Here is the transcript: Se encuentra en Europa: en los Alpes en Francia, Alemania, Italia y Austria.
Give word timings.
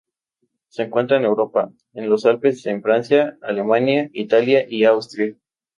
Se 0.69 0.81
encuentra 0.81 1.17
en 1.17 1.25
Europa: 1.25 1.71
en 1.93 2.09
los 2.09 2.25
Alpes 2.25 2.65
en 2.65 2.81
Francia, 2.81 3.37
Alemania, 3.43 4.09
Italia 4.13 4.65
y 4.67 4.85
Austria. 4.85 5.35